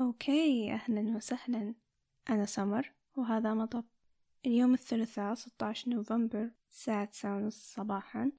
[0.00, 1.74] أوكي أهلا وسهلا.
[2.30, 3.84] أنا سمر وهذا مطب.
[4.46, 8.32] اليوم الثلاثاء 16 نوفمبر الساعة تسعة ونص صباحا.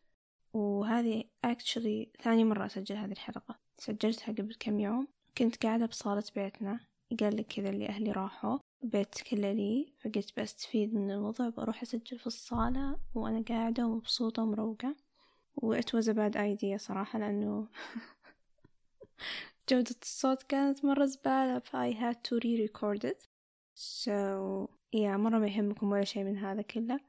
[0.54, 3.60] وهذه actually ثاني مرة أسجل هذه الحلقة.
[3.78, 5.08] سجلتها قبل كم يوم.
[5.38, 6.80] كنت قاعدة بصالة بيتنا.
[7.20, 8.60] قال لك كذا اللي أهلي راحوا.
[8.84, 9.94] بيت كله لي.
[10.00, 13.00] فقلت بستفيد من الوضع بروح أسجل في الصالة.
[13.16, 14.96] وأنا قاعدة ومبسوطة ومروقة.
[15.56, 17.68] و it was a bad idea صراحة لأنه
[19.70, 23.28] جودة الصوت كانت مرة زبالة ف I had to re-record it.
[23.76, 24.12] So
[24.96, 27.00] yeah مرة ما يهمكم ولا شيء من هذا كله.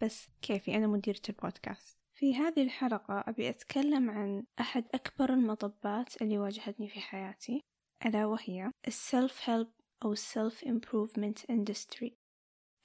[0.00, 1.98] بس كيفي أنا مديرة البودكاست.
[2.14, 7.60] في هذه الحلقة أبي أتكلم عن أحد أكبر المطبات اللي واجهتني في حياتي
[8.06, 9.70] ألا وهي السلف هيلب
[10.04, 12.10] أو السلف improvement industry.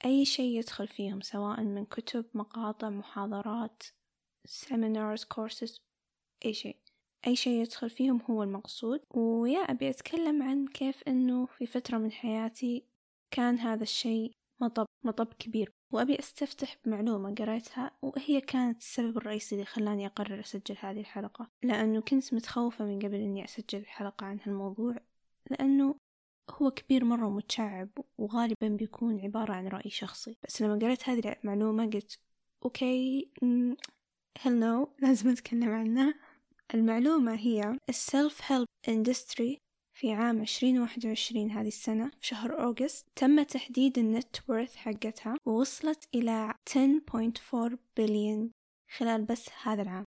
[0.04, 3.82] أي شيء يدخل فيهم سواء من كتب مقاطع محاضرات
[4.48, 5.80] seminars courses
[6.44, 6.85] أي شيء.
[7.26, 9.00] أي شيء يدخل فيهم هو المقصود.
[9.14, 12.84] ويا أبي أتكلم عن كيف أنه في فترة من حياتي
[13.30, 15.72] كان هذا الشيء مطب مطب كبير.
[15.92, 21.50] وأبي أستفتح بمعلومة قريتها وهي كانت السبب الرئيسي اللي خلاني أقرر أسجل هذه الحلقة.
[21.62, 24.96] لأنه كنت متخوفة من قبل أني أسجل الحلقة عن هالموضوع
[25.50, 25.94] لأنه
[26.50, 30.36] هو كبير مرة ومتشعب وغالبا بيكون عبارة عن رأي شخصي.
[30.44, 32.18] بس لما قريت هذه المعلومة قلت
[32.64, 33.30] okay
[34.40, 36.14] hell no لازم أتكلم عنها.
[36.74, 39.58] المعلومة هي ال self help industry
[39.98, 44.76] في عام عشرين واحد وعشرين هذه السنة في شهر August تم تحديد ال net worth
[44.76, 48.50] حقتها ووصلت إلى 10.4 بليون
[48.96, 50.04] خلال بس هذا العام.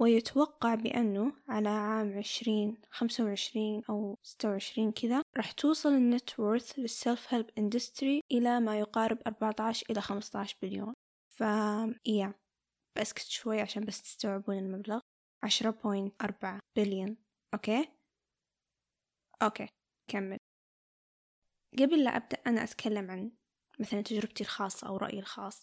[0.00, 6.40] ويتوقع بأنه على عام عشرين خمسة وعشرين أو ستة وعشرين كذا راح توصل ال net
[6.40, 10.94] worth لل self help industry إلى ما يقارب أربعة عشر إلى خمسة عشر بليون
[11.30, 11.40] ف
[12.06, 12.34] يا
[12.98, 15.00] بسكت شوي عشان بس تستوعبون المبلغ.
[15.44, 17.16] عشرة point أربعة billion
[17.54, 17.88] okay?
[19.42, 19.68] okay
[20.10, 20.38] كمل.
[21.78, 23.32] قبل لا أبدأ أنا أتكلم عن
[23.80, 25.62] مثلا تجربتي الخاصة أو رأيي الخاص.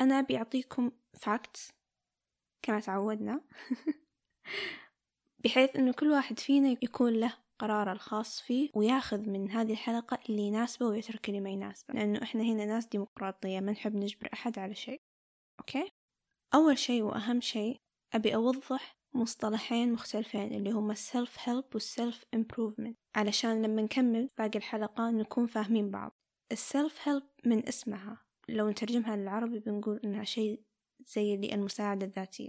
[0.00, 1.70] أنا أبي أعطيكم facts
[2.62, 3.40] كما تعودنا
[5.44, 10.42] بحيث أنه كل واحد فينا يكون له قراره الخاص فيه وياخذ من هذه الحلقة اللي
[10.42, 11.94] يناسبه ويترك اللي ما يناسبه.
[11.94, 15.00] لأنه إحنا هنا ناس ديمقراطية ما نحب نجبر أحد على شيء.
[15.60, 15.90] okay?
[16.54, 17.76] أول شيء وأهم شيء
[18.14, 24.28] أبي أوضح مصطلحين مختلفين اللي هما ال self help وال self improvement علشان لما نكمل
[24.38, 26.12] باقي الحلقة نكون فاهمين بعض.
[26.52, 28.24] ال self help من اسمها.
[28.48, 30.62] لو نترجمها للعربي بنقول إنها شيء
[31.06, 32.48] زي اللي المساعدة الذاتية.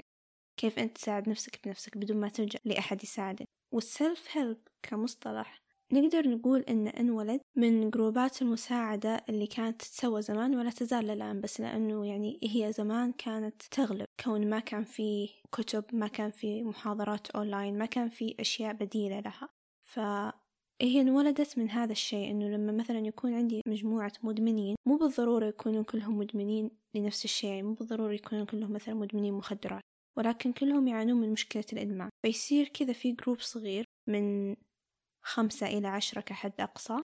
[0.59, 3.45] كيف أنت تساعد نفسك بنفسك بدون ما تلجأ لأحد يساعدك.
[3.73, 5.62] وال self help كمصطلح
[5.93, 11.61] نقدر نقول إن انولد من groupات المساعدة اللي كانت تتسوى زمان ولا تزال الآن بس
[11.61, 14.05] لأنه يعني هي زمان كانت تغلب.
[14.23, 19.19] كون ما كان في كتب ما كان في محاضرات أونلاين ما كان في أشياء بديلة
[19.19, 19.49] لها.
[19.83, 25.83] فهي انولدت من هذا الشيء إنه لما مثلا يكون عندي مجموعة مدمنين مو بالضرورة يكونوا
[25.83, 29.81] كلهم مدمنين لنفس الشيء يعني مو بالضرورة يكونوا كلهم مثلا مدمنين مخدرات
[30.17, 32.09] ولكن كلهم يعانون من مشكلة الإدمان.
[32.25, 34.55] فيصير كذا في جروب صغير من
[35.23, 36.97] خمسة إلى عشرة كحد أقصى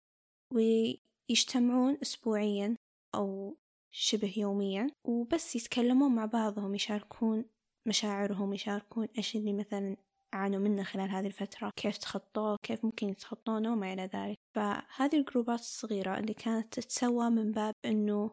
[0.54, 2.76] ويجتمعون أسبوعيا
[3.14, 3.56] أو
[3.90, 7.44] شبه يوميا وبس يتكلمون مع بعضهم يشاركون
[7.88, 9.96] مشاعرهم يشاركون إيش اللي مثلا
[10.34, 14.36] عانوا منه خلال هذه الفترة كيف تخطوه كيف ممكن يتخطونه وما إلى ذلك.
[14.54, 18.30] فهذه الجروبات الصغيرة اللي كانت تتسوى من باب أنه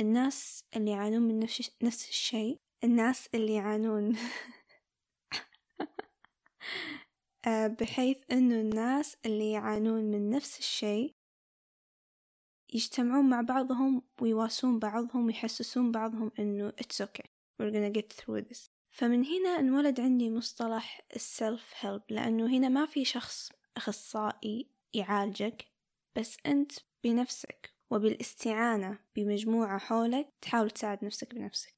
[0.00, 4.16] الناس اللي يعانون من نفس, نفس الشيء الناس اللي يعانون
[7.46, 11.14] بحيث أنه الناس اللي يعانون من نفس الشيء
[12.74, 17.26] يجتمعون مع بعضهم ويواسون بعضهم ويحسسون بعضهم أنه it's okay.
[17.60, 18.70] We're gonna get through this.
[18.90, 25.66] فمن هنا انولد عندي مصطلح السلف هيلب لأنه هنا ما في شخص أخصائي يعالجك
[26.16, 26.72] بس أنت
[27.04, 31.74] بنفسك وبالاستعانة بمجموعة حولك تحاول تساعد نفسك بنفسك.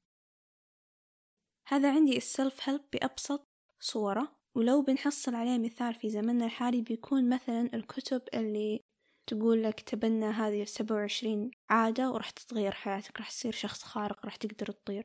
[1.67, 3.47] هذا عندي السلف هيلب بأبسط
[3.79, 4.40] صورة.
[4.57, 8.81] ولو بنحصل عليه مثال في زمننا الحالي بيكون مثلا الكتب اللي
[9.29, 14.35] تقول لك تبنى هذه السبعة وعشرين عادة وراح تتغير حياتك راح تصير شخص خارق راح
[14.35, 15.03] تقدر تطير.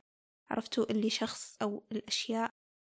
[0.49, 2.49] عرفتوا اللي شخص أو الأشياء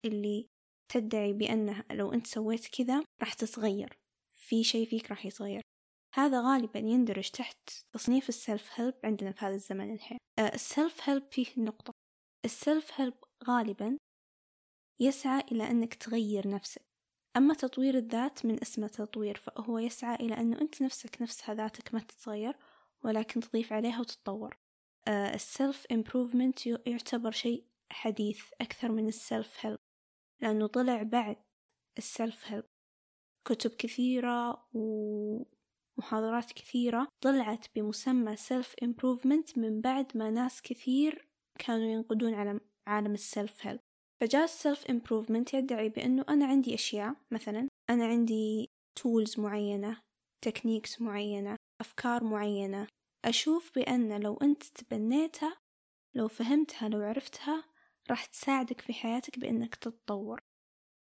[0.04, 0.46] اللي
[0.92, 3.98] تدعي بأنها لو أنت سويت كذا راح تتغير
[4.36, 5.62] في شيء فيك راح يتغير.
[6.14, 10.18] هذا غالبا يندرج تحت تصنيف ال self help عندنا في هذا الزمن الحين.
[10.38, 11.92] آه، ال self help فيه نقطة.
[12.44, 13.14] ال self help
[13.48, 13.98] غالبا
[15.00, 16.82] يسعى إلى أنك تغير نفسك.
[17.36, 22.00] أما تطوير الذات من اسمه تطوير فهو يسعى إلى أنه أنت نفسك نفسها ذاتك ما
[22.00, 22.56] تتغير
[23.04, 24.56] ولكن تضيف عليها وتتطور.
[25.08, 29.78] ال self improvement يعتبر شيء حديث أكثر من ال self help
[30.40, 31.36] لأنه طلع بعد
[31.98, 32.64] ال self help
[33.44, 35.44] كتب كثيرة و...
[35.98, 43.12] محاضرات كثيرة طلعت بمسمى self improvement من بعد ما ناس كثير كانوا ينقدون على عالم
[43.12, 43.80] ال self help
[44.20, 50.02] فجاء ال self improvement يدعي بأنه أنا عندي أشياء مثلا أنا عندي tools معينة
[50.42, 52.86] techniques معينة أفكار معينة.
[53.24, 55.56] أشوف بأن لو أنت تبنيتها
[56.14, 57.64] لو فهمتها لو عرفتها
[58.10, 60.40] راح تساعدك في حياتك بأنك تتطور.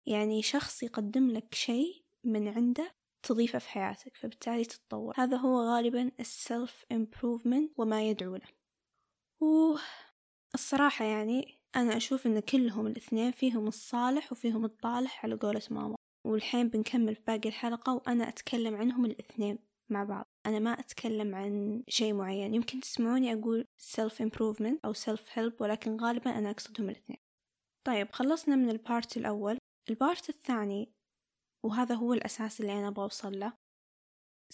[0.06, 5.14] يعني شخص يقدم لك شيء من عنده تضيفه في حياتك فبالتالي تتطور.
[5.18, 8.48] هذا هو غالبا ال self improvement وما يدعو له.
[10.54, 15.96] والصراحة يعني أنا أشوف إن كلهم الإثنين فيهم الصالح وفيهم الطالح على قولة ماما.
[16.28, 19.60] والحين بنكمل في باقي الحلقة وأنا أتكلم عنهم الإثنين
[19.90, 20.26] مع بعض.
[20.46, 22.54] أنا ما أتكلم عن شيء معين.
[22.54, 27.20] يمكن تسمعوني أقول self improvement أو self help ولكن غالبا أنا أقصدهم الإثنين.
[27.88, 29.58] طيب خلصنا من ال part الأول.
[29.90, 30.92] ال part الثاني
[31.66, 33.54] وهذا هو الأساس اللي أنا بوصل له.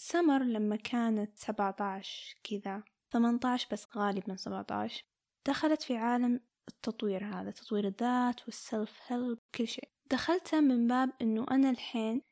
[0.00, 2.82] سمر لما كانت سبعة عشر كذا
[3.12, 5.02] ثمانية عشر بس غالبا سبعة عشر
[5.48, 9.88] دخلت في عالم التطوير هذا تطوير الذات وال self help كل شيء.
[10.10, 12.22] دخلته من باب إنه أنا الحين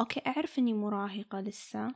[0.00, 1.94] okay أعرف إني مراهقة لسه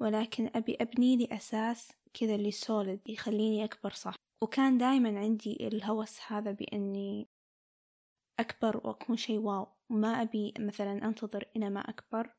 [0.00, 6.20] ولكن أبي أبني لي أساس كذا اللي solid يخليني أكبر صح؟ وكان دايما عندي الهوس
[6.26, 7.28] هذا بإني
[8.40, 9.66] أكبر وأكون شي wow.
[9.90, 12.34] ما أبي مثلا أنتظر إلى ما أكبر.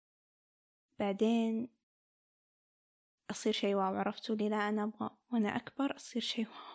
[0.99, 1.69] بعدين
[3.31, 6.68] أصير شي wow عرفتوا؟ لي لا أنا أبغى وأنا أكبر أصير شي wow.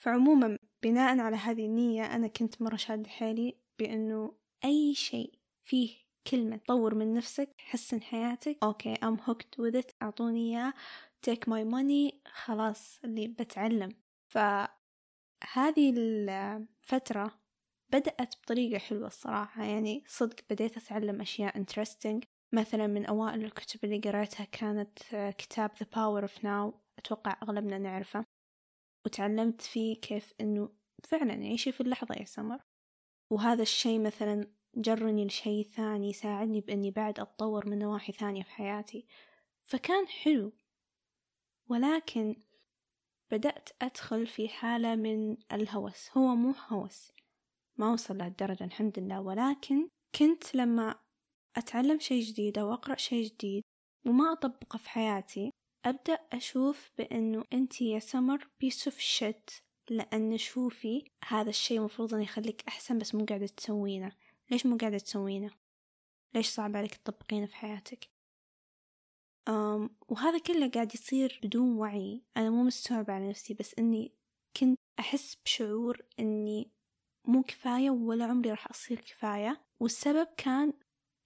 [0.00, 5.96] فعموما بناء على هذه النية أنا كنت مرة شاد حيلي بأنه أي شيء فيه
[6.30, 10.72] كلمة طور من نفسك حسن حياتك أوكي I'm hooked with it أعطوني إياه
[11.26, 13.94] take my money خلاص اللي بتعلم.
[14.28, 17.40] فهذه الفترة
[17.92, 22.20] بدأت بطريقة حلوة الصراحة يعني صدق بديت أتعلم أشياء interesting.
[22.54, 24.98] مثلا من أوائل الكتب اللي قرأتها كانت
[25.38, 28.24] كتاب The Power of Now أتوقع أغلبنا نعرفه.
[29.06, 30.68] وتعلمت فيه كيف إنه
[31.04, 32.60] فعلا عيشي في اللحظة يا سمر.
[33.30, 39.06] وهذا الشي مثلا جرني لشي ثاني يساعدني بإني بعد أتطور من نواحي ثانية في حياتي.
[39.62, 40.52] فكان حلو
[41.68, 42.36] ولكن
[43.30, 46.10] بدأت أدخل في حالة من الهوس.
[46.16, 47.12] هو مو هوس
[47.76, 49.20] ما وصل لهالدرجة الحمد لله.
[49.20, 50.94] ولكن كنت لما
[51.56, 53.62] أتعلم شي جديد أو أقرأ شي جديد
[54.06, 55.50] وما أطبقه في حياتي
[55.84, 62.22] أبدأ أشوف بأنه أنتي يا سمر piece of shit لأن شوفي هذا الشيء مفروض أن
[62.22, 64.12] يخليك أحسن بس مو قاعدة تسوينه.
[64.50, 65.50] ليش مو قاعدة تسوينه؟
[66.34, 68.08] ليش صعب عليك تطبقينه في حياتك؟
[69.48, 72.22] أم وهذا كله قاعد يصير بدون وعي.
[72.36, 74.12] أنا مو مستوعبة على نفسي بس إني
[74.56, 76.70] كنت أحس بشعور إني
[77.24, 79.64] مو كفاية ولا عمري راح أصير كفاية.
[79.80, 80.72] والسبب كان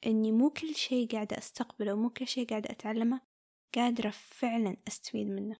[0.06, 3.33] إني مو كل شيء قاعدة أستقبله ومو كل شيء قاعدة أتعلمه.
[3.74, 5.56] قادرة فعلا أستفيد منه.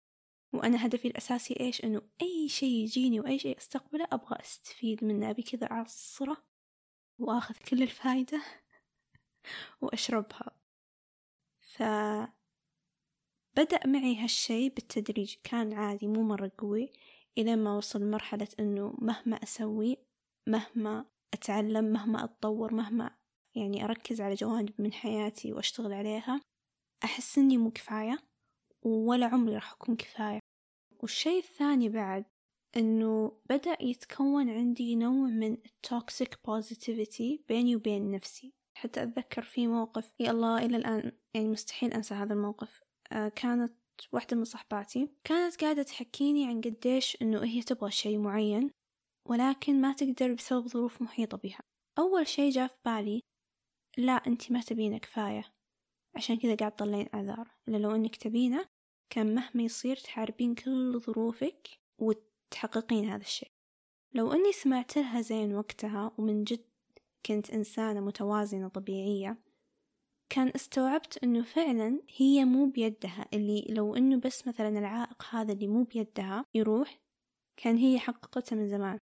[0.52, 5.30] وأنا هدفي الأساسي إيش؟ إنه أي شيء يجيني وأي شيء أستقبله أبغى أستفيد منه.
[5.30, 6.36] أبي كذا أعصره
[7.18, 8.42] وأخذ كل الفايدة
[9.82, 10.50] وأشربها.
[11.60, 11.82] ف
[13.56, 15.34] بدأ معي هالشي بالتدريج.
[15.44, 16.92] كان عادي مو مرة قوي.
[17.38, 19.98] إلى ما وصل لمرحلة إنه مهما أسوي
[20.46, 23.16] مهما أتعلم مهما أتطور مهما
[23.54, 26.40] يعني أركز على جوانب من حياتي وأشتغل عليها
[27.04, 28.18] أحس إني مو كفاية
[28.82, 30.40] ولا عمري راح أكون كفاية.
[31.02, 32.24] والشي الثاني بعد
[32.76, 38.52] إنه بدأ يتكون عندي نوع من ال toxic positivity بيني وبين نفسي.
[38.78, 42.82] حتى أتذكر في موقف يا الله إلى الآن يعني مستحيل أنسى هذا الموقف.
[43.12, 43.72] آه كانت
[44.12, 48.70] واحدة من صحباتي كانت قاعدة تحكيني عن قديش إنه هي تبغى شي معين
[49.28, 51.60] ولكن ما تقدر بسبب ظروف محيطة بها.
[51.98, 53.20] أول شي جاء في بالي
[53.98, 55.53] لا أنتي ما تبينة كفاية.
[56.16, 58.64] عشان كذا قاعد تطلعين أعذار إلا لو إنك تبينه
[59.10, 61.68] كان مهما يصير تحاربين كل ظروفك
[61.98, 63.50] وتحققين هذا الشيء.
[64.14, 66.64] لو أني سمعت لها زين وقتها ومن جد
[67.26, 69.38] كنت إنسانة متوازنة طبيعية
[70.30, 73.26] كان استوعبت أنه فعلا هي مو بيدها.
[73.32, 76.98] اللي لو أنه بس مثلا العائق هذا اللي مو بيدها يروح
[77.56, 78.98] كان هي حققته من زمان.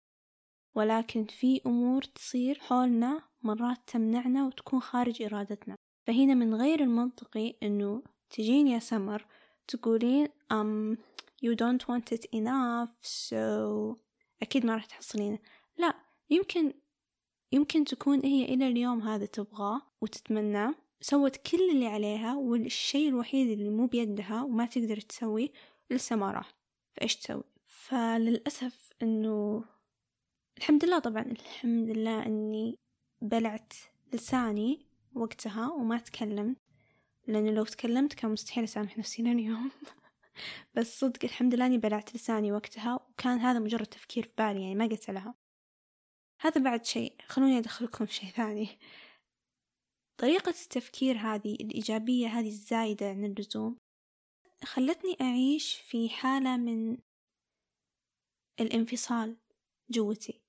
[0.76, 5.76] ولكن في أمور تصير حولنا مرات تمنعنا وتكون خارج إرادتنا.
[6.08, 9.26] فهنا من غير المنطقي إنه تجين يا سمر
[9.68, 10.96] تقولين um,
[11.44, 13.96] you don't want it enough so
[14.42, 15.38] أكيد ما راح تحصلينه
[15.78, 15.94] لا
[16.30, 16.72] يمكن
[17.52, 23.70] يمكن تكون هي إلى اليوم هذا تبغاه وتتمناه سوت كل اللي عليها والشيء الوحيد اللي
[23.70, 25.48] مو بيدها وما تقدر تسويه
[25.90, 26.54] لسه ما راح
[26.94, 29.64] فإيش تسوي؟ فللأسف إنه
[30.58, 32.78] الحمد لله طبعا الحمد لله إني
[33.22, 33.72] بلعت
[34.12, 34.87] لساني
[35.18, 36.56] وقتها وما تكلمت
[37.26, 39.70] لأنه لو تكلمت كان مستحيل أسامح نفسي لين يوم
[40.74, 44.74] بس صدق الحمد لله إني بلعت لساني وقتها وكان هذا مجرد تفكير في بالي يعني
[44.74, 45.34] ما قلت لها.
[46.40, 48.68] هذا بعد شيء خلوني أدخلكم في شيء ثاني.
[50.20, 53.78] طريقة التفكير هذه الإيجابية هذه الزايدة عن اللزوم
[54.64, 56.98] خلتني أعيش في حالة من
[58.60, 59.36] الانفصال
[59.90, 60.40] جوتي.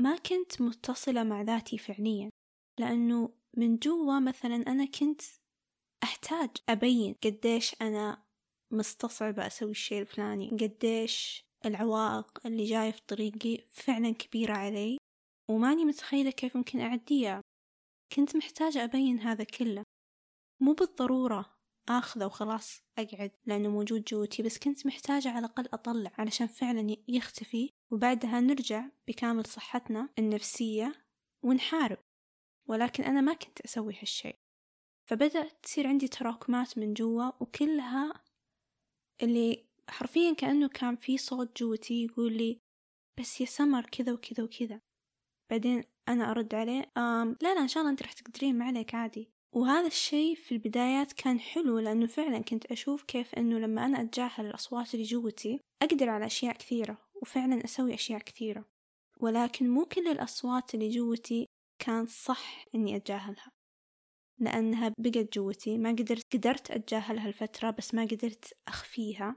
[0.00, 2.30] ما كنت متصلة مع ذاتي فعليا
[2.80, 5.22] لأنه من جوا مثلا أنا كنت
[6.02, 8.26] أحتاج أبين قديش أنا
[8.72, 14.98] مستصعبة أسوي الشيء الفلاني قديش العوائق اللي جاية في طريقي فعلا كبيرة علي
[15.50, 17.40] وماني متخيلة كيف ممكن أعديها.
[18.12, 19.82] كنت محتاجة أبين هذا كله.
[20.62, 21.56] مو بالضرورة
[21.88, 27.70] آخذه وخلاص أقعد لأنه موجود جوتي بس كنت محتاجة على الأقل أطلع علشان فعلا يختفي.
[27.92, 31.06] وبعدها نرجع بكامل صحتنا النفسية
[31.44, 31.98] ونحارب.
[32.68, 34.32] ولكن أنا ما كنت أسوي هالشي.
[35.08, 38.24] فبدأت تصير عندي تراكمات من جوا وكلها
[39.22, 42.60] اللي حرفيا كأنه كان في صوت جوتي يقول لي
[43.20, 44.80] بس يا سمر كذا وكذا وكذا.
[45.50, 48.94] بعدين أنا أرد عليه آم لا لا إن شاء الله أنت راح تقدرين ما عليك
[48.94, 49.30] عادي.
[49.54, 54.46] وهذا الشيء في البدايات كان حلو لأنه فعلا كنت أشوف كيف أنه لما أنا أتجاهل
[54.46, 58.64] الأصوات اللي جوتي أقدر على أشياء كثيرة وفعلا أسوي أشياء كثيرة.
[59.20, 61.46] ولكن مو كل الأصوات اللي جوتي
[61.78, 63.50] كان صح إني أتجاهلها
[64.38, 65.78] لأنها بقت جوتي.
[65.78, 69.36] ما قدرت قدرت أتجاهلها الفترة بس ما قدرت أخفيها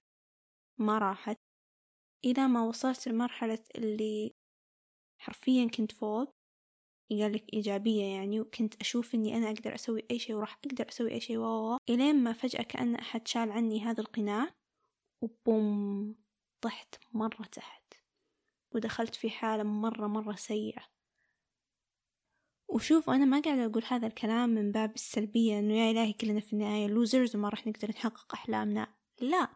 [0.79, 1.37] ما راحت.
[2.25, 4.31] إلى ما وصلت لمرحلة اللي
[5.21, 6.31] حرفيا كنت فوق
[7.11, 11.11] قال لك إيجابية يعني وكنت أشوف إني أنا أقدر أسوي أي شيء وراح أقدر أسوي
[11.11, 14.53] أي شيء و إلين ما فجأة كأن أحد شال عني هذا القناع
[15.23, 16.15] وبوم
[16.61, 17.93] طحت مرة تحت
[18.75, 20.98] ودخلت في حالة مرة مرة سيئة.
[22.69, 26.53] وشوف أنا ما قاعدة أقول هذا الكلام من باب السلبية إنه يا إلهي كلنا في
[26.53, 28.87] النهاية لوزرز وما راح نقدر نحقق أحلامنا.
[29.21, 29.49] لا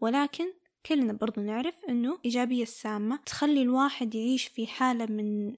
[0.00, 0.52] ولكن
[0.86, 5.56] كلنا برضو نعرف إنه إيجابية السامة تخلي الواحد يعيش في حالة من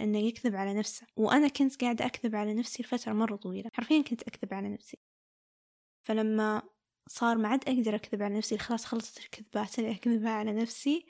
[0.00, 1.06] إنه يكذب على نفسه.
[1.16, 3.70] وأنا كنت قاعدة أكذب على نفسي لفترة مرة طويلة.
[3.74, 4.98] حرفيا كنت أكذب على نفسي.
[6.02, 6.62] فلما
[7.08, 11.06] صار ما عاد أقدر أكذب على نفسي خلاص خلصت الكذبات اللي أكذبها على نفسي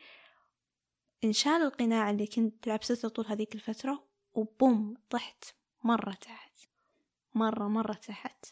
[1.24, 4.05] إنشال القناع اللي كنت لابسته طول هذيك الفترة
[4.36, 5.44] وبوم طحت
[5.84, 6.60] مرة تحت
[7.34, 8.46] مرة مرة تحت.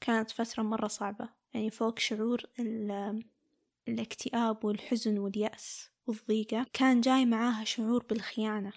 [0.00, 2.42] كانت فترة مرة صعبة يعني فوق شعور
[3.88, 6.66] الاكتئاب والحزن واليأس والضيقة.
[6.72, 8.72] كان جاي معاها شعور بالخيانة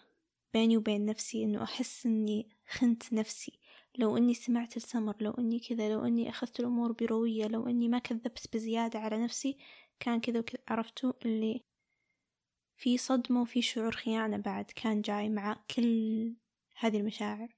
[0.54, 3.60] بيني وبين نفسي إنه أحس إني خنت نفسي.
[3.98, 8.00] لو إني سمعت السمر لو إني كذا لو إني أخذت الأمور بروية لو إني ما
[8.00, 9.58] كذبت بزيادة على نفسي
[10.00, 10.60] كان كذا وكذا.
[10.68, 11.64] عرفتوا اللي
[12.82, 16.36] في صدمة وفي شعور خيانة بعد كان جاي مع كل
[16.78, 17.56] هذه المشاعر.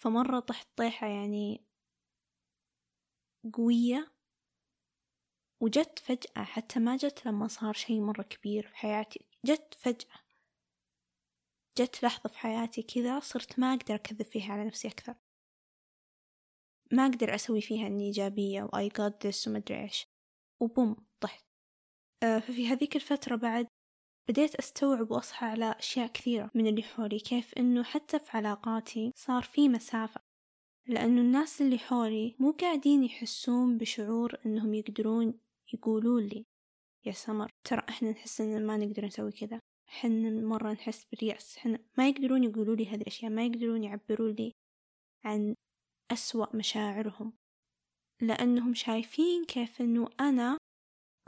[0.00, 1.66] فمرة طحت طيحة يعني
[3.52, 4.12] قوية
[5.62, 10.18] وجت فجأة حتى ما جت لما صار شي مرة كبير في حياتي جت فجأة.
[11.78, 15.14] جت لحظة في حياتي كذا صرت ما أقدر أكذب فيها على نفسي أكثر.
[16.92, 20.06] ما أقدر أسوي فيها إني إيجابية وآي got this ومدري إيش.
[20.60, 21.46] وبوم طحت.
[22.22, 23.75] أه ففي هذيك الفترة بعد
[24.28, 29.42] بديت أستوعب وأصحى على أشياء كثيرة من اللي حولي كيف إنه حتى في علاقاتي صار
[29.42, 30.20] في مسافة.
[30.86, 35.40] لأنه الناس اللي حولي مو قاعدين يحسون بشعور إنهم يقدرون
[35.72, 36.46] يقولوا لي
[37.04, 39.60] يا سمر ترى إحنا نحس إن ما نقدر نسوي كذا.
[39.88, 41.56] إحنا مرة نحس باليأس.
[41.56, 44.52] إحنا ما يقدرون يقولوا لي هذه الأشياء ما يقدرون يعبروا لي
[45.24, 45.54] عن
[46.12, 47.32] أسوأ مشاعرهم.
[48.22, 50.58] لأنهم شايفين كيف إنه أنا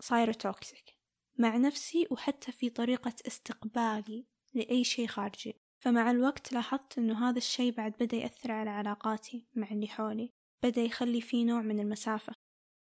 [0.01, 0.98] صايرة توكسيك
[1.39, 5.55] مع نفسي وحتى في طريقة استقبالي لأي شيء خارجي.
[5.79, 10.31] فمع الوقت لاحظت أنه هذا الشيء بعد بدأ يأثر على علاقاتي مع اللي حولي
[10.63, 12.33] بدأ يخلي فيه نوع من المسافة.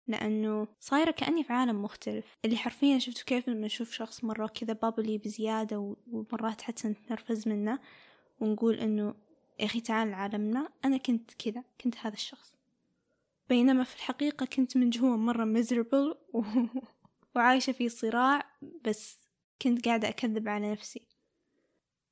[0.06, 2.34] لأنه صايرة كأني في عالم مختلف.
[2.44, 7.78] اللي حرفيا شفتوا كيف لما نشوف شخص مرة كذا بابلي بزيادة ومرات حتى نتنرفز منه
[8.40, 9.14] ونقول إنه
[9.60, 12.54] يا أخي تعال عالمنا أنا كنت كذا كنت هذا الشخص.
[13.48, 16.16] بينما في الحقيقة كنت من جوا مرة miserable.
[17.36, 18.50] وعايشة في صراع
[18.84, 19.18] بس
[19.62, 21.08] كنت قاعدة أكذب على نفسي.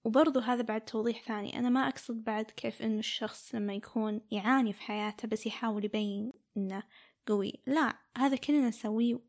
[0.04, 1.58] وبرضو هذا بعد توضيح ثاني.
[1.58, 6.32] أنا ما أقصد بعد كيف إنه الشخص لما يكون يعاني في حياته بس يحاول يبين
[6.56, 6.82] إنه
[7.26, 7.60] قوي.
[7.66, 9.20] لا هذا كلنا نسويه.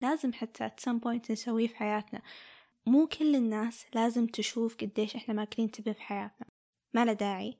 [0.00, 2.22] لازم حتى at some point نسويه في حياتنا.
[2.86, 6.46] مو كل الناس لازم تشوف قديش إحنا ماكلين تبه في حياتنا.
[6.94, 7.58] ما له داعي.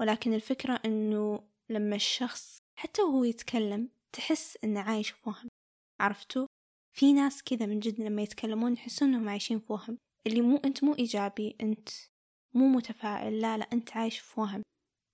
[0.00, 5.48] ولكن الفكرة إنه لما الشخص حتى وهو يتكلم تحس إنه عايش وهم.
[6.00, 6.46] عرفتوا؟
[6.94, 9.98] في ناس كذا من جد لما يتكلمون يحسون إنهم عايشين في وهم.
[10.26, 11.88] اللي مو أنت مو إيجابي أنت
[12.54, 14.62] مو متفائل لا لا أنت عايش في وهم.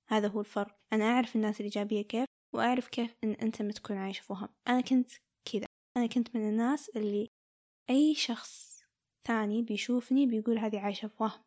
[0.08, 0.78] هذا هو الفرق.
[0.92, 4.48] أنا أعرف الناس الإيجابية كيف وأعرف كيف إن أنت ما تكون عايش في وهم.
[4.68, 5.10] أنا كنت
[5.52, 5.66] كذا.
[5.96, 7.28] أنا كنت من الناس اللي
[7.90, 8.82] أي شخص
[9.28, 11.44] ثاني بيشوفني بيقول هذه عايشة في وهم.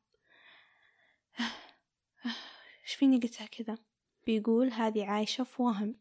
[2.83, 3.77] إيش فيني قلتها كذا؟
[4.25, 5.95] بيقول هذه عايشة في وهم.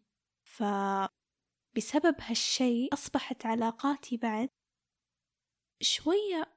[1.72, 4.48] فبسبب هالشي أصبحت علاقاتي بعد
[5.82, 6.56] شوية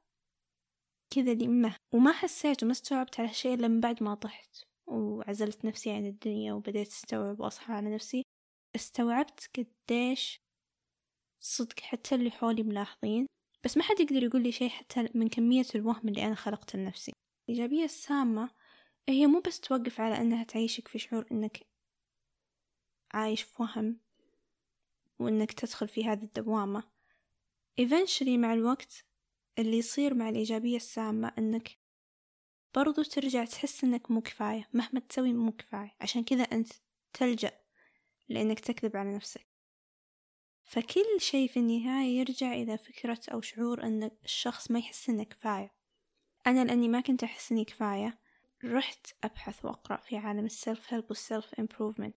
[1.13, 5.91] كذا لمه وما حسيت وما استوعبت على هالشي إلا من بعد ما طحت وعزلت نفسي
[5.91, 8.23] عن الدنيا وبديت أستوعب وأصحى على نفسي.
[8.75, 10.41] استوعبت قديش
[11.39, 13.27] صدق حتى اللي حولي ملاحظين
[13.65, 17.11] بس ما حد يقدر يقول لي شيء حتى من كمية الوهم اللي أنا خلقته لنفسي.
[17.49, 18.49] الإيجابية السامة
[19.09, 21.67] هي مو بس توقف على أنها تعيشك في شعور أنك
[23.13, 24.04] عايش في وهم
[25.19, 26.83] وأنك تدخل في هذه الدوامة.
[27.81, 29.05] Eventually مع الوقت
[29.59, 31.77] اللي يصير مع الإيجابية السامة أنك
[32.75, 35.95] برضو ترجع تحس أنك مو كفاية مهما تسوي مو كفاية.
[36.01, 36.73] عشان كذا أنت
[37.13, 37.51] تلجأ
[38.29, 39.47] لأنك تكذب على نفسك.
[40.63, 45.75] فكل شيء في النهاية يرجع إلى فكرة أو شعور أن الشخص ما يحس إنه كفاية.
[46.47, 48.19] أنا لأني ما كنت أحس إني كفاية
[48.63, 52.15] رحت أبحث وأقرأ في عالم ال self help وال self improvement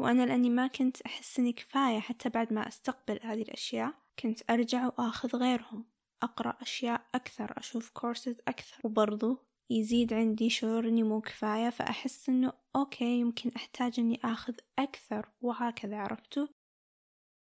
[0.00, 4.86] وأنا لأني ما كنت أحس إني كفاية حتى بعد ما أستقبل هذه الأشياء كنت أرجع
[4.86, 5.84] وآخذ غيرهم
[6.22, 8.78] أقرأ أشياء أكثر أشوف كورسز أكثر.
[8.84, 9.38] وبرضو
[9.70, 15.96] يزيد عندي شعور إني مو كفاية فأحس إنه okay يمكن أحتاج إني آخذ أكثر وهكذا
[15.96, 16.46] عرفتوا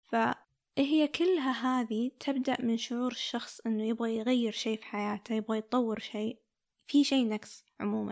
[0.03, 5.99] فهي كلها هذه تبدأ من شعور الشخص إنه يبغى يغير شيء في حياته يبغى يطور
[5.99, 6.39] شيء
[6.87, 8.11] في شيء نقص عموما.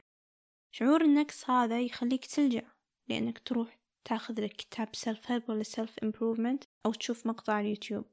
[0.72, 2.72] شعور النقص هذا يخليك تلجأ
[3.10, 8.06] لأنك تروح تاخذ لك كتاب self help ولا self improvement أو تشوف مقطع اليوتيوب.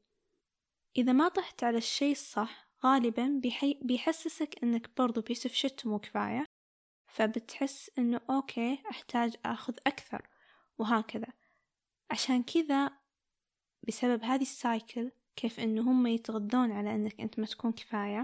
[0.96, 3.80] إذا ما طحت على الشيء الصح غالبا بيحي...
[3.82, 6.44] بيحسسك إنك برضو piece of shit مو كفاية
[7.06, 10.28] فبتحس إنه okay أحتاج أخذ أكثر
[10.78, 11.32] وهكذا.
[12.10, 12.90] عشان كذا
[13.88, 18.22] بسبب هذه ال cycle كيف إنه هم يتغذون على إنك أنت ما تكون كفاية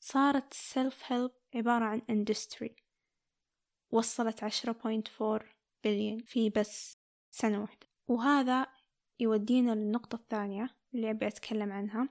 [0.00, 2.76] صارت ال self help عبارة عن industry
[3.90, 5.53] وصلت عشرة point four
[5.84, 6.98] billion في بس
[7.30, 7.86] سنة واحدة.
[8.08, 8.66] وهذا
[9.20, 12.08] يودينا للنقطة الثانية اللي أبي أتكلم عنها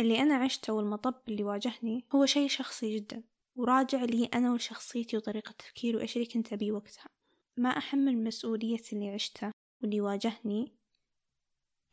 [0.00, 3.22] اللي أنا عشته والمطب اللي واجهني هو شيء شخصي جدا
[3.56, 7.06] وراجع لي أنا وشخصيتي وطريقة تفكيري وإيش اللي كنت أبيه وقتها.
[7.56, 9.50] ما أحمل مسؤولية اللي عشته
[9.82, 10.76] واللي واجهني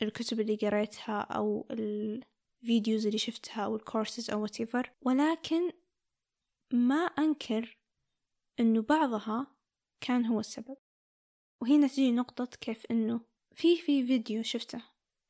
[0.02, 4.90] الكتب اللي قريتها أو ال videos اللي شفتها أو الكورسز أو whatever.
[5.02, 5.72] ولكن
[6.74, 7.78] ما أنكر
[8.60, 9.48] أنه بعضها
[10.02, 10.78] كان هو السبب.
[11.62, 13.22] وهنا تجي نقطة كيف أنه
[13.56, 14.84] في في فيديو شفته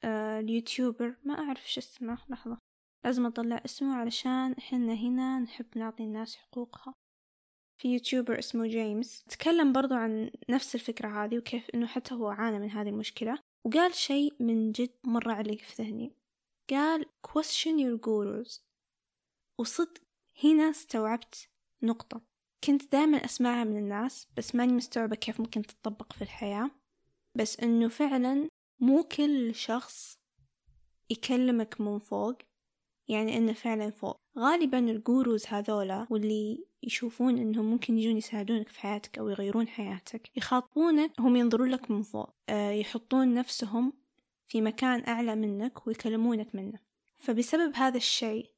[0.03, 2.57] آه اليوتيوبر ما أعرف شو اسمه لحظة
[3.05, 6.93] لازم أطلع اسمه علشان إحنا هنا نحب نعطي الناس حقوقها.
[7.81, 12.59] في يوتيوبر اسمه جيمس تكلم برضو عن نفس الفكرة هذه وكيف إنه حتى هو عانى
[12.59, 16.13] من هذه المشكلة وقال شيء من جد مرة علق في ذهني.
[16.69, 18.61] قال question your gurus
[19.59, 20.01] وصدق
[20.43, 21.49] هنا استوعبت
[21.83, 22.21] نقطة.
[22.63, 26.71] كنت دائما أسمعها من الناس بس ماني مستوعبة كيف ممكن تطبق في الحياة.
[27.35, 30.19] بس إنه فعلا مو كل شخص
[31.09, 32.37] يكلمك من فوق
[33.07, 34.15] يعني إنه فعلا فوق.
[34.37, 41.19] غالبا الجوروز هذولا واللي يشوفون إنهم ممكن يجون يساعدونك في حياتك أو يغيرون حياتك يخاطبونك
[41.19, 42.29] هم ينظرون لك من فوق.
[42.49, 43.93] أه يحطون نفسهم
[44.47, 46.79] في مكان أعلى منك ويكلمونك منه.
[47.17, 48.49] فبسبب هذا الشيء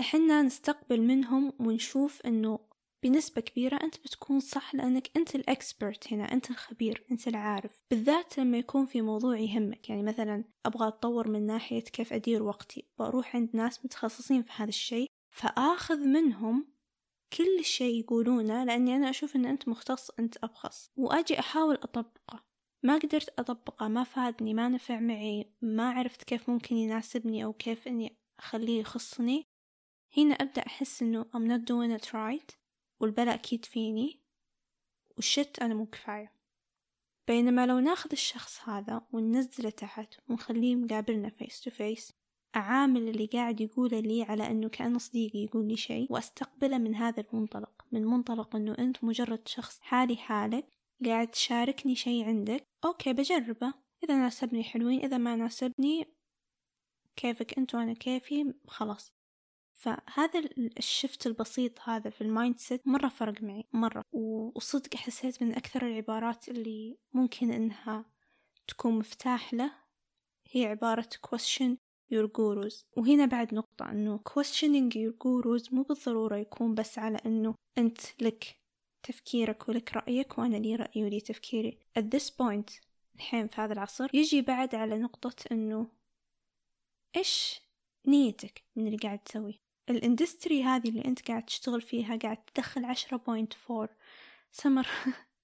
[0.00, 2.58] إحنا نستقبل منهم ونشوف إنه
[3.04, 7.80] بنسبة كبيرة أنت بتكون صح لأنك أنت الأكسبرت هنا أنت الخبير أنت العارف.
[7.90, 9.90] بالذات لما يكون في موضوع يهمك.
[9.90, 14.68] يعني مثلا أبغى أتطور من ناحية كيف أدير وقتي بروح عند ناس متخصصين في هذا
[14.68, 16.66] الشيء فآخذ منهم
[17.32, 20.90] كل شيء يقولونه لأني أنا أشوف أن أنت مختص أنت أبخص.
[20.96, 22.44] وأجي أحاول أطبقه.
[22.82, 27.88] ما قدرت أطبقه ما فادني ما نفع معي ما عرفت كيف ممكن يناسبني أو كيف
[27.88, 29.44] أني أخليه يخصني.
[30.16, 32.63] هنا أبدأ أحس أنه I'm not doing it right.
[33.00, 34.20] والبلاء أكيد فيني.
[35.16, 36.32] وال shit أنا مو كفاية.
[37.28, 42.12] بينما لو ناخذ الشخص هذا وننزله تحت ونخليه مقابلنا face to face
[42.56, 47.24] أعامل اللي قاعد يقوله لي على أنه كأنه صديقي يقول لي شيء وأستقبله من هذا
[47.28, 50.66] المنطلق من منطلق أنه أنت مجرد شخص حالي حالك
[51.04, 52.66] قاعد تشاركني شيء عندك.
[52.84, 53.74] okay بجربه.
[54.04, 56.08] إذا ناسبني حلوين إذا ما ناسبني
[57.16, 59.13] كيفك أنت وأنا كيفي خلاص.
[59.74, 60.40] فهذا
[60.78, 64.02] ال shift البسيط هذا في ال mindset مرة فرق معي مرة.
[64.12, 68.04] وصدق حسيت من أكثر العبارات اللي ممكن إنها
[68.68, 69.72] تكون مفتاح له
[70.50, 71.76] هي عبارة question
[72.12, 72.84] your gurus.
[72.96, 78.56] وهنا بعد نقطة إنه questioning your gurus مو بالضرورة يكون بس على إنه أنت لك
[79.02, 81.78] تفكيرك ولك رأيك وأنا لي رأيي ولي تفكيري.
[81.98, 82.80] At this point
[83.14, 85.86] الحين في هذا العصر يجي بعد على نقطة إنه
[87.16, 87.60] إيش
[88.06, 92.84] نيتك من اللي قاعد تسويه؟ ال industry هذه اللي أنت قاعد تشتغل فيها قاعد تدخل
[92.84, 93.88] عشرة point four
[94.52, 94.88] سمر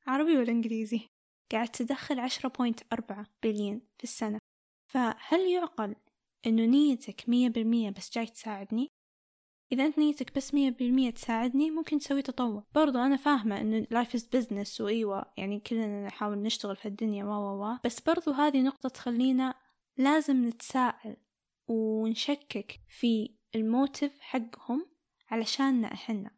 [0.06, 1.00] عربي ولا إنجليزي؟
[1.52, 4.38] قاعد تدخل عشرة point أربعة بليون في السنة.
[4.92, 5.96] فهل يعقل
[6.46, 8.88] إنه نيتك مية بالمية بس جاي تساعدني؟
[9.72, 12.64] إذا أنت نيتك بس مية بالمية تساعدني ممكن تسوي تطوع.
[12.74, 17.64] برضو أنا فاهمة إنه life is business وأيوة يعني كلنا نحاول نشتغل في الدنيا و
[17.64, 19.54] و بس برضو هذه نقطة تخلينا
[19.96, 21.16] لازم نتساءل
[21.68, 24.86] ونشكك في ال motive حقهم
[25.30, 26.30] علشاننا إحنا.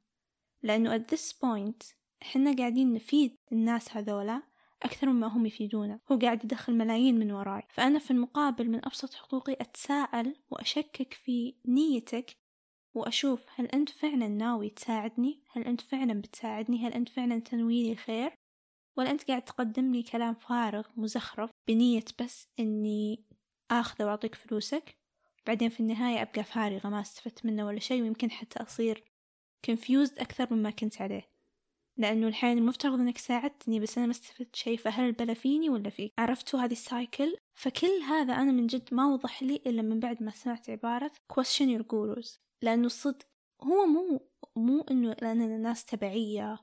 [0.62, 4.42] لأنه at this point إحنا قاعدين نفيد الناس هذولا
[4.82, 6.00] أكثر مما هم يفيدونا.
[6.12, 7.62] هو قاعد يدخل ملايين من وراي.
[7.68, 12.36] فأنا في المقابل من أبسط حقوقي أتساءل وأشكك في نيتك
[12.94, 17.96] وأشوف هل أنت فعلا ناوي تساعدني؟ هل أنت فعلا بتساعدني؟ هل أنت فعلا تنوي لي
[17.96, 18.34] خير
[18.96, 23.24] ولا أنت قاعد تقدم لي كلام فارغ مزخرف بنية بس إني
[23.70, 25.01] آخذه وأعطيك فلوسك؟
[25.46, 29.04] بعدين في النهاية أبقى فارغة ما استفدت منه ولا شيء ويمكن حتى أصير
[29.66, 31.32] confused أكثر مما كنت عليه.
[31.96, 36.12] لأنه الحين المفترض إنك ساعدتني بس أنا ما استفدت شيء فهل البلا فيني ولا فيك؟
[36.18, 40.30] عرفتوا هذه السايكل فكل هذا أنا من جد ما وضح لي إلا من بعد ما
[40.30, 42.38] سمعت عبارة question your gurus.
[42.62, 43.26] لأنه الصدق
[43.62, 46.58] هو مو مو إنه لأننا ناس تبعية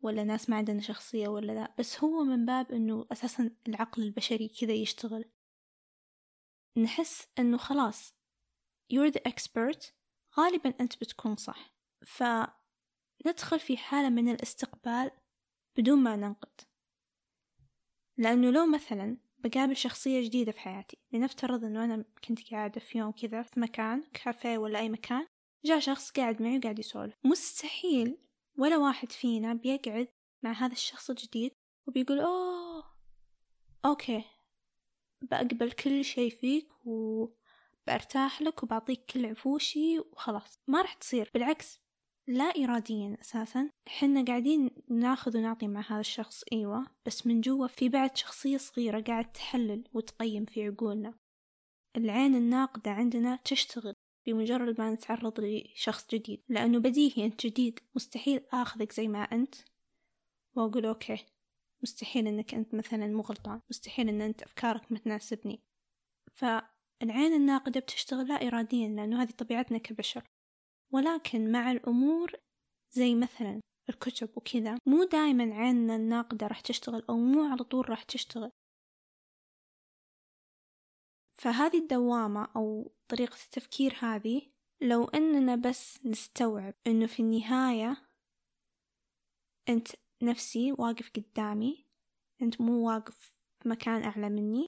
[0.00, 4.48] ولا ناس ما عندنا شخصية ولا لا بس هو من باب إنه أساسا العقل البشري
[4.48, 5.24] كذا يشتغل.
[6.76, 8.17] نحس إنه خلاص
[8.92, 9.92] you're the expert
[10.38, 11.74] غالبا أنت بتكون صح.
[12.06, 15.10] فندخل في حالة من الاستقبال
[15.76, 16.60] بدون ما ننقد.
[18.16, 23.12] لأنه لو مثلا بقابل شخصية جديدة في حياتي لنفترض أنه أنا كنت قاعدة في يوم
[23.12, 25.26] كذا في مكان كافيه ولا أي مكان
[25.64, 27.14] جاء شخص قاعد معي وقاعد يسولف.
[27.24, 28.18] مستحيل
[28.58, 30.08] ولا واحد فينا بيقعد
[30.42, 31.52] مع هذا الشخص الجديد
[31.88, 32.84] وبيقول أوه
[33.84, 34.24] أوكي
[35.22, 36.68] بقبل كل شي فيك
[37.88, 40.60] وبرتاح لك وبعطيك كل عفوشي وخلاص.
[40.66, 41.30] ما راح تصير.
[41.34, 41.80] بالعكس
[42.26, 43.70] لا إراديا أساسا.
[43.88, 49.00] حنا قاعدين ناخذ ونعطي مع هذا الشخص أيوة بس من جوا في بعد شخصية صغيرة
[49.00, 51.14] قاعد تحلل وتقيم في عقولنا.
[51.96, 53.94] العين الناقدة عندنا تشتغل.
[54.26, 56.42] بمجرد ما نتعرض لشخص جديد.
[56.48, 57.80] لأنه بديهي أنت جديد.
[57.94, 59.54] مستحيل آخذك زي ما أنت.
[60.56, 61.26] وأقول أوكي
[61.82, 65.62] مستحيل أنك أنت مثلا مو غلطان مستحيل أن أنت أفكارك ما تناسبني
[67.00, 70.24] فالعين الناقدة بتشتغل لا إراديا لأنه هذه طبيعتنا كبشر.
[70.92, 72.32] ولكن مع الأمور
[72.90, 78.02] زي مثلا الكتب وكذا مو دايما عيننا الناقدة راح تشتغل أو مو على طول راح
[78.02, 78.50] تشتغل.
[81.38, 84.42] فهذه الدوامة أو طريقة التفكير هذه
[84.82, 88.08] لو أننا بس نستوعب أنه في النهاية
[89.68, 89.88] أنت
[90.22, 91.86] نفسي واقف قدامي
[92.42, 93.32] أنت مو واقف
[93.62, 94.66] في مكان أعلى مني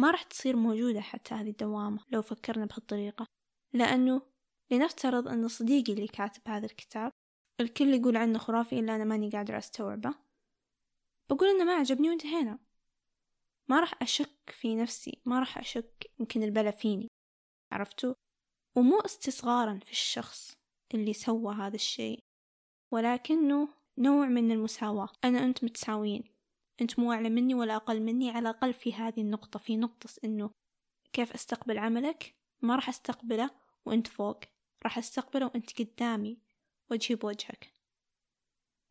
[0.00, 3.26] ما راح تصير موجودة حتى هذه الدوامة لو فكرنا بهالطريقة
[3.72, 4.22] لأنه
[4.70, 7.12] لنفترض أن صديقي اللي كاتب هذا الكتاب
[7.60, 10.14] الكل يقول عنه خرافي إلا أنا ماني قادرة أستوعبه.
[11.30, 12.58] بقول إنه ما عجبني وانتهينا.
[13.68, 17.08] ما راح أشك في نفسي ما راح أشك يمكن البلا فيني
[17.72, 18.14] عرفتوا
[18.76, 20.52] ومو استصغارا في الشخص
[20.94, 22.18] اللي سوى هذا الشيء
[22.92, 25.08] ولكنه نوع من المساواة.
[25.24, 26.29] أنا أنت متساويين.
[26.80, 30.50] أنت مو أعلى مني ولا أقل مني على الأقل في هذه النقطة في نقطة إنه
[31.12, 33.50] كيف أستقبل عملك؟ ما راح أستقبله
[33.86, 34.40] وأنت فوق
[34.84, 36.38] راح أستقبله وأنت قدامي
[36.90, 37.72] وجهي بوجهك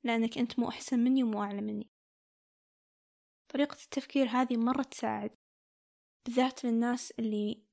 [0.03, 1.89] لأنك أنت مو أحسن مني ومو أعلى مني.
[3.49, 5.31] طريقة التفكير هذه مرة تساعد
[6.25, 7.63] بالذات للناس اللي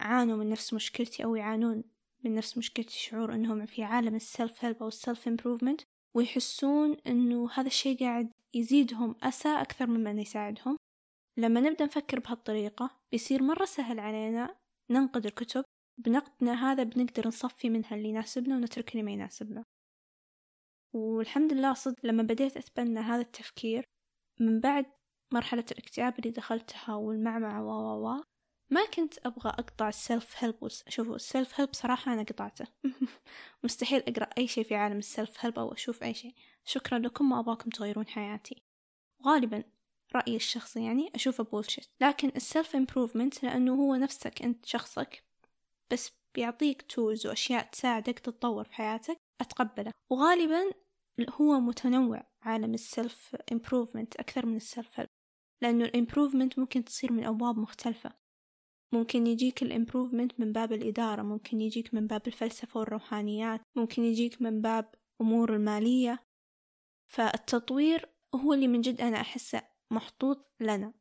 [0.00, 1.84] عانوا من نفس مشكلتي أو يعانون
[2.24, 5.80] من نفس مشكلتي شعور أنهم في عالم ال self help أو ال self improvement
[6.14, 10.76] ويحسون أنه هذا الشيء قاعد يزيدهم أسى أكثر مما يساعدهم.
[11.38, 14.56] لما نبدأ نفكر بهالطريقة بيصير مرة سهل علينا
[14.90, 15.64] ننقد الكتب
[15.98, 19.64] بنقدنا هذا بنقدر نصفي منها اللي يناسبنا ونترك اللي ما يناسبنا.
[20.94, 23.84] والحمد لله صدق لما بديت أتبنى هذا التفكير
[24.40, 24.86] من بعد
[25.34, 28.22] مرحلة الاكتئاب اللي دخلتها والمعمعة و و
[28.70, 32.66] ما كنت أبغى أقطع ال self help شوفوا ال self help صراحة أنا قطعته.
[33.64, 36.34] مستحيل أقرأ أي شيء في عالم ال self help أو أشوف أي شيء.
[36.64, 38.62] شكرا لكم ما أبغاكم تغيرون حياتي.
[39.26, 39.64] غالبا
[40.14, 45.24] رأيي الشخصي يعني أشوفه bullshit لكن ال self improvement لأنه هو نفسك أنت شخصك
[45.92, 49.92] بس بيعطيك tools وأشياء تساعدك تتطور في حياتك أتقبله.
[50.10, 50.70] وغالبا
[51.30, 55.08] هو متنوع عالم ال self improvement أكثر من ال self help
[55.62, 58.25] لأنه ال improvement ممكن تصير من أبواب مختلفة.
[58.92, 64.42] ممكن يجيك ال improvement من باب الإدارة ممكن يجيك من باب الفلسفة والروحانيات ممكن يجيك
[64.42, 66.26] من باب أمور المالية.
[67.10, 70.94] فالتطوير هو اللي من جد أنا أحسه محطوط لنا.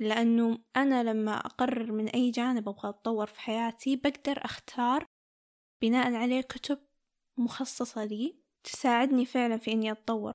[0.00, 5.06] لأنه أنا لما أقرر من أي جانب أبغى أتطور في حياتي بقدر أختار
[5.82, 6.78] بناء عليه كتب
[7.38, 10.32] مخصصة لي تساعدني فعلا في إني أتطور.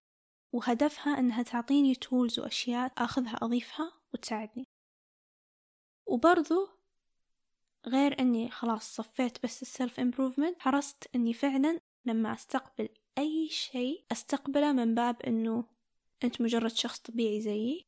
[0.53, 4.65] وهدفها إنها تعطيني تولز وأشياء أخذها أضيفها وتساعدني.
[6.05, 6.67] وبرضو
[7.87, 14.71] غير إني خلاص صفيت بس السلف امبروفمنت حرصت إني فعلا لما أستقبل أي شيء أستقبله
[14.71, 15.65] من باب إنه
[16.23, 17.85] أنت مجرد شخص طبيعي زيي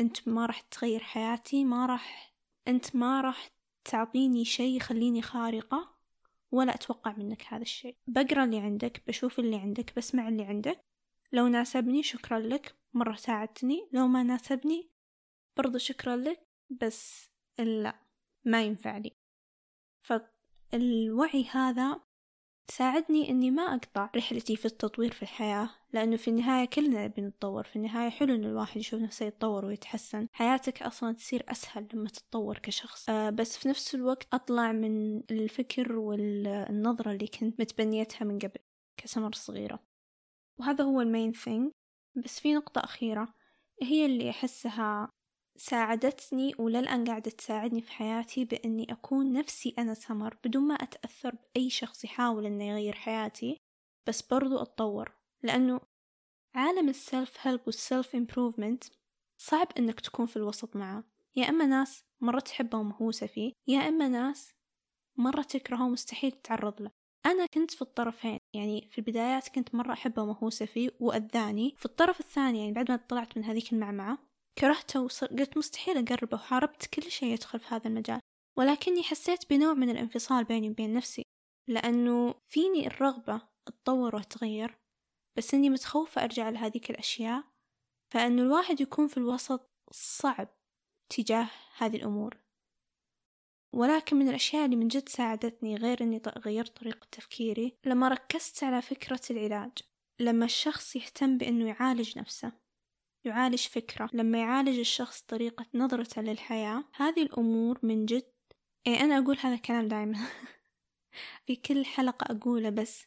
[0.00, 2.34] أنت ما راح تغير حياتي ما راح
[2.68, 3.50] أنت ما راح
[3.84, 5.96] تعطيني شيء يخليني خارقة
[6.52, 7.96] ولا أتوقع منك هذا الشيء.
[8.06, 10.84] بقرأ اللي عندك بشوف اللي عندك بسمع اللي عندك.
[11.32, 13.88] لو ناسبني شكرا لك مرة ساعدتني.
[13.92, 14.88] لو ما ناسبني
[15.56, 17.94] برضو شكرا لك بس لا
[18.44, 19.12] ما ينفع لي.
[20.02, 22.00] فالوعي هذا
[22.70, 27.64] ساعدني إني ما أقطع رحلتي في التطوير في الحياة لأنه في النهاية كلنا نبي نتطور.
[27.64, 30.28] في النهاية حلو إن الواحد يشوف نفسه يتطور ويتحسن.
[30.32, 33.08] حياتك أصلا تصير أسهل لما تتطور كشخص.
[33.10, 38.60] أه بس في نفس الوقت أطلع من الفكر والنظرة اللي كنت متبنيتها من قبل
[38.96, 39.82] كسمر صغيرة.
[40.60, 41.72] وهذا هو ال main thing
[42.24, 43.34] بس في نقطة أخيرة
[43.82, 45.12] هي اللي أحسها
[45.58, 51.70] ساعدتني وللآن قاعدة تساعدني في حياتي بإني أكون نفسي أنا سمر بدون ما أتأثر بأي
[51.70, 53.56] شخص يحاول إنه يغير حياتي
[54.06, 55.12] بس برضو أتطور.
[55.42, 55.80] لأنه
[56.54, 58.84] عالم ال self help وال self improvement
[59.38, 61.04] صعب إنك تكون في الوسط معه.
[61.36, 64.52] يا إما ناس مرة تحبه ومهووسة فيه يا إما ناس
[65.16, 66.90] مرة تكرهه ومستحيل تتعرض له.
[67.26, 71.74] أنا كنت في الطرفين يعني في البدايات كنت مرة أحبه ومهووسة فيه وأذاني.
[71.78, 74.25] في الطرف الثاني يعني بعد ما طلعت من هذيك المعمعة
[74.58, 78.20] كرهته وصر قلت مستحيل أقربه وحاربت كل شيء يدخل في هذا المجال.
[78.58, 81.22] ولكني حسيت بنوع من الانفصال بيني وبين نفسي
[81.68, 84.78] لأنه فيني الرغبة أتطور وأتغير
[85.36, 87.44] بس إني متخوفة أرجع لهذيك الأشياء
[88.12, 90.48] فإنه الواحد يكون في الوسط صعب
[91.08, 92.38] تجاه هذه الأمور.
[93.74, 98.82] ولكن من الأشياء اللي من جد ساعدتني غير إني غيرت طريقة تفكيري لما ركزت على
[98.82, 99.72] فكرة العلاج
[100.20, 102.65] لما الشخص يهتم بإنه يعالج نفسه.
[103.26, 104.10] يعالج فكرة.
[104.12, 108.32] لما يعالج الشخص طريقة نظرته للحياة هذه الأمور من جد
[108.86, 110.18] إيه أنا أقول هذا الكلام دائما
[111.46, 113.06] في كل حلقة أقوله بس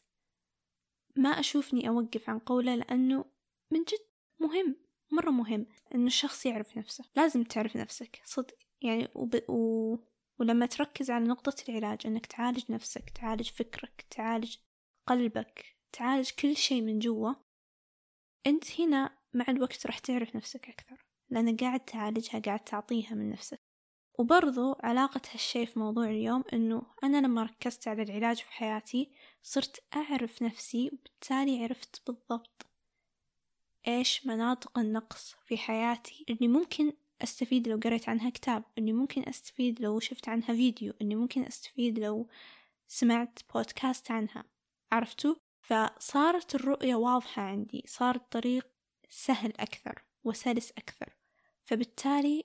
[1.16, 3.26] ما أشوفني أوقف عن قوله لأنه
[3.72, 4.06] من جد
[4.40, 4.76] مهم
[5.12, 7.06] مرة مهم إنه الشخص يعرف نفسه.
[7.16, 8.22] لازم تعرف نفسك.
[8.26, 8.58] صدق.
[8.82, 9.50] يعني وب...
[9.50, 9.98] و...
[10.40, 14.56] ولما تركز على نقطة العلاج إنك تعالج نفسك تعالج فكرك تعالج
[15.08, 17.34] قلبك تعالج كل شيء من جوا
[18.48, 23.60] أنت هنا مع الوقت راح تعرف نفسك أكثر لأنك قاعد تعالجها قاعد تعطيها من نفسك
[24.20, 29.12] وبرضو علاقة هالشي في موضوع اليوم إنه أنا لما ركزت على العلاج في حياتي
[29.44, 32.66] صرت أعرف نفسي وبالتالي عرفت بالضبط
[33.88, 39.82] إيش مناطق النقص في حياتي اللي ممكن أستفيد لو قريت عنها كتاب إني ممكن أستفيد
[39.82, 42.28] لو شفت عنها فيديو إني ممكن أستفيد لو
[42.88, 44.44] سمعت بودكاست عنها
[44.92, 48.68] عرفتوا؟ فصارت الرؤية واضحة عندي صار الطريق
[49.10, 51.16] سهل أكثر وسلس أكثر.
[51.64, 52.44] فبالتالي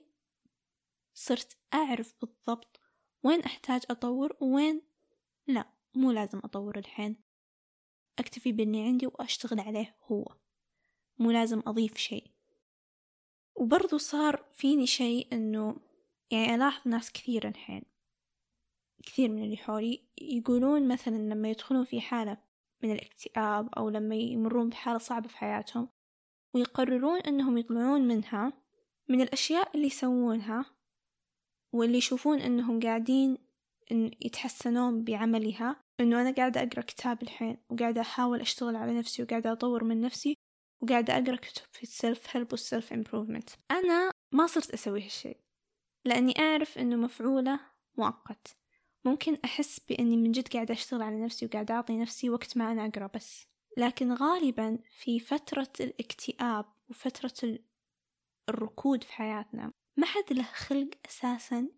[1.13, 2.79] صرت أعرف بالضبط
[3.23, 4.81] وين أحتاج أطور وين
[5.47, 5.75] لا.
[5.95, 7.15] مو لازم أطور الحين.
[8.19, 10.25] أكتفي باللي عندي وأشتغل عليه هو.
[11.19, 12.31] مو لازم أضيف شيء.
[13.55, 15.75] وبرضو صار فيني شيء إنه
[16.31, 17.83] يعني ألاحظ ناس كثير الحين.
[19.03, 22.37] كثير من اللي حولي يقولون مثلا لما يدخلون في حالة
[22.83, 25.89] من الاكتئاب أو لما يمرون بحالة صعبة في حياتهم
[26.55, 28.53] ويقررون أنهم يطلعون منها
[29.09, 30.65] من الأشياء اللي يسوونها
[31.73, 33.37] واللي يشوفون أنهم قاعدين
[33.91, 35.85] إن يتحسنون بعملها.
[35.99, 40.37] إنه أنا قاعدة أقرأ كتاب الحين وقاعدة أحاول أشتغل على نفسي وقاعدة أطور من نفسي
[40.81, 45.33] وقاعدة أقرأ كتب في ال self help وال self improvement أنا ما صرت أسوي هالشي
[46.05, 47.59] لأني أعرف إنه مفعوله
[47.97, 48.57] مؤقت.
[49.05, 52.85] ممكن أحس بإني من جد قاعدة أشتغل على نفسي وقاعدة أعطي نفسي وقت ما أنا
[52.85, 53.47] أقرأ بس.
[53.77, 57.59] لكن غالبا في فترة الاكتئاب وفترة
[58.49, 61.69] الركود في حياتنا ما حد له خلق أساسا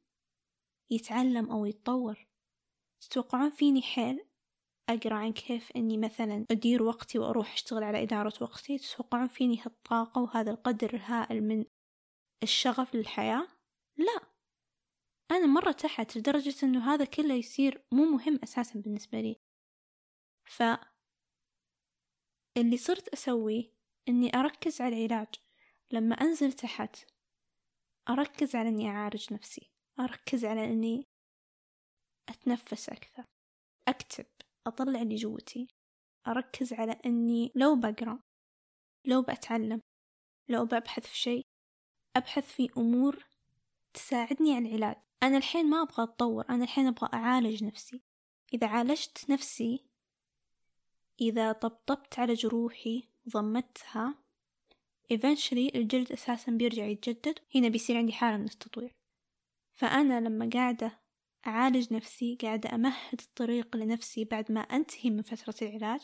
[0.91, 2.27] يتعلم أو يتطور.
[3.01, 4.25] تتوقعون فيني حيل
[4.89, 10.21] أقرأ عن كيف أني مثلا أدير وقتي وأروح أشتغل على إدارة وقتي؟ تتوقعون فيني هالطاقة
[10.21, 11.65] وهذا القدر الهائل من
[12.43, 13.47] الشغف للحياة؟
[13.97, 14.21] لا.
[15.31, 19.35] أنا مرة تحت لدرجة أنه هذا كله يصير مو مهم أساسا بالنسبة لي.
[20.45, 20.63] ف
[22.57, 23.71] اللي صرت أسويه
[24.09, 25.27] إني أركز على العلاج
[25.91, 26.95] لما أنزل تحت.
[28.09, 29.71] أركز على إني أعالج نفسي.
[29.99, 31.03] أركز على إني
[32.29, 33.23] أتنفس أكثر.
[33.87, 34.25] أكتب.
[34.67, 35.67] أطلع اللي جوتي
[36.27, 38.19] أركز على إني لو بقرأ
[39.05, 39.81] لو بأتعلم
[40.49, 41.45] لو ببحث في شيء.
[42.15, 43.25] أبحث في أمور
[43.93, 44.95] تساعدني على العلاج.
[45.23, 46.49] أنا الحين ما أبغى أتطور.
[46.49, 48.01] أنا الحين أبغى أعالج نفسي.
[48.53, 49.85] إذا عالجت نفسي
[51.21, 54.15] إذا طبطبت على جروحي وضمتها
[55.13, 57.39] eventually الجلد أساسا بيرجع يتجدد.
[57.55, 58.95] هنا بيصير عندي حالة من التطوير.
[59.73, 60.99] فأنا لما قاعدة
[61.47, 66.01] أعالج نفسي قاعدة أمهد الطريق لنفسي بعد ما أنتهي من فترة العلاج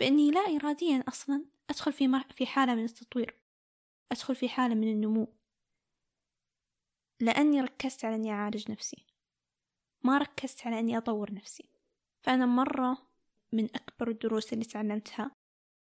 [0.00, 3.40] بإني لا إراديا أصلا أدخل في, في حالة من التطوير
[4.12, 5.34] أدخل في حالة من النمو.
[7.20, 9.06] لأني ركزت على أني أعالج نفسي
[10.02, 11.68] ما ركزت على أني أطور نفسي.
[12.20, 13.13] فأنا مرة
[13.54, 15.30] من أكبر الدروس اللي تعلمتها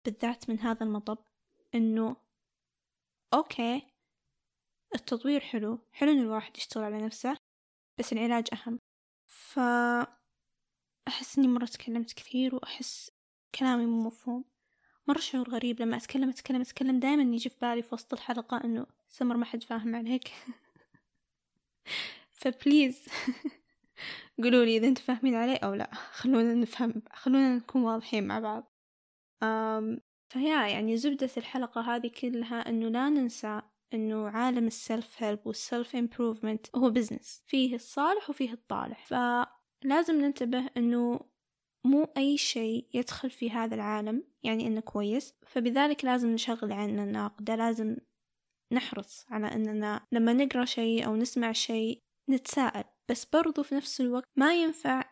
[0.05, 1.17] بالذات من هذا المطب
[1.75, 2.15] إنه
[3.33, 3.81] أوكي
[4.95, 7.37] التطوير حلو حلو إن الواحد يشتغل على نفسه
[7.99, 8.79] بس العلاج أهم.
[9.27, 9.59] ف
[11.07, 13.11] أحس إني مرة تكلمت كثير وأحس
[13.55, 14.45] كلامي مو مفهوم.
[15.07, 18.87] مرة شعور غريب لما أتكلم أتكلم أتكلم دايما يجي في بالي في وسط الحلقة إنه
[19.07, 20.31] سمر ما حد فاهم عليك.
[22.39, 23.05] ف please
[24.43, 25.95] قولوا لي إذا أنتم فاهمين علي أو لا.
[25.95, 28.73] خلونا نفهم خلونا نكون واضحين مع بعض.
[29.43, 33.61] أم فيا يعني زبدة الحلقة هذه كلها إنه لا ننسى
[33.93, 39.05] إنه عالم ال self help وال self improvement هو business فيه الصالح وفيه الطالح.
[39.05, 41.19] فلازم ننتبه إنه
[41.85, 45.33] مو أي شيء يدخل في هذا العالم يعني إنه كويس.
[45.47, 47.97] فبذلك لازم نشغل عينا الناقدة لازم
[48.73, 52.83] نحرص على أننا لما نقرأ شيء أو نسمع شيء نتساءل.
[53.11, 55.03] بس برضو في نفس الوقت ما ينفع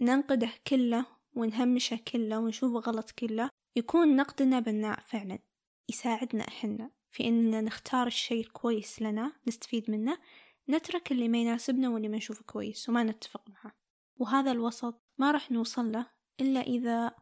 [0.00, 3.50] ننقده كله ونهمشه كله ونشوفه غلط كله.
[3.76, 5.38] يكون نقدنا بناء فعلا
[5.90, 10.18] يساعدنا إحنا في إننا نختار الشيء الكويس لنا نستفيد منه
[10.68, 13.72] نترك اللي ما يناسبنا واللي ما نشوفه كويس وما نتفق معه.
[14.20, 16.06] وهذا الوسط ما راح نوصل له
[16.40, 17.16] إلا إذا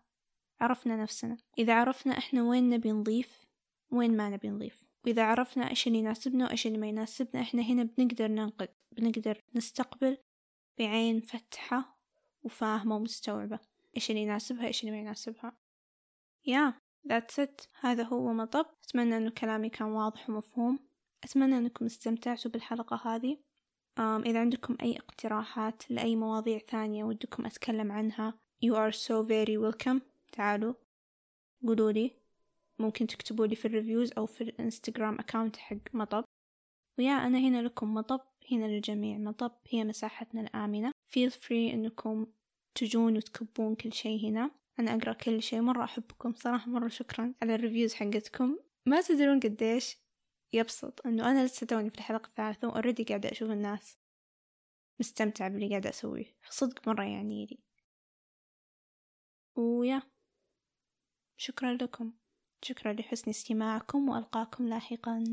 [0.61, 1.37] عرفنا نفسنا.
[1.59, 3.46] إذا عرفنا إحنا وين نبي نضيف
[3.90, 4.85] وين ما نبي نضيف.
[5.09, 10.18] وإذا عرفنا إيش اللي يناسبنا وإيش اللي ما يناسبنا إحنا هنا بنقدر ننقد بنقدر نستقبل
[10.79, 11.99] بعين فتحة
[12.42, 13.59] وفاهمة ومستوعبة
[13.97, 15.53] إيش اللي يناسبها إيش اللي ما يناسبها.
[16.47, 17.66] يا yeah, that's it.
[17.81, 18.66] هذا هو مطب.
[18.85, 20.79] أتمنى أنه كلامي كان واضح ومفهوم.
[21.25, 23.37] أتمنى أنكم استمتعتوا بالحلقة هذه.
[23.99, 29.57] Um, إذا عندكم أي اقتراحات لأي مواضيع ثانية ودكم أتكلم عنها you are so very
[29.57, 30.01] welcome.
[30.33, 30.75] تعالوا
[31.66, 32.27] قولوا لي.
[32.78, 36.24] ممكن تكتبوا لي في ال reviews أو في الإنستغرام account حق مطب.
[36.98, 38.20] ويا أنا هنا لكم مطب
[38.52, 40.92] هنا للجميع مطب هي مساحتنا الآمنة.
[41.10, 42.26] Feel free إنكم
[42.74, 44.50] تجون وتكبون كل شي هنا.
[44.78, 48.58] أنا أقرأ كل شي مرة أحبكم صراحة مرة شكرا على ال reviews حقتكم.
[48.86, 49.96] ما تدرون قديش
[50.52, 53.98] يبسط إنه أنا لسه توني في الحلقة الثالثة و already قاعدة أشوف الناس.
[55.00, 56.36] مستمتعة باللي قاعدة أسويه.
[56.50, 57.58] صدق مرة يعني لي.
[59.56, 60.02] ويا
[61.36, 62.12] شكرا لكم.
[62.62, 65.25] شكرا لحسن استماعكم وألقاكم لاحقا.